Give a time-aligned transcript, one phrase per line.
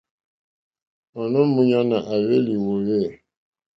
[1.19, 2.99] Ònô múɲánà à hwélì wòòwê.